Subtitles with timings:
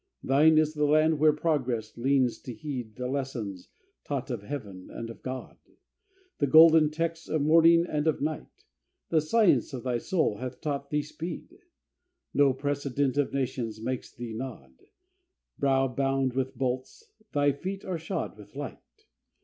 [0.23, 3.69] Thine is the land where Progress leans to heed The lessons
[4.03, 5.57] taught of Heaven and of God,
[6.39, 8.63] The golden texts of morning and of night:
[9.09, 11.55] The science of thy soul hath taught thee speed!
[12.33, 14.73] No precedent of Nations makes thee nod!
[15.59, 19.05] Brow bound with bolts, thy feet are shod with light.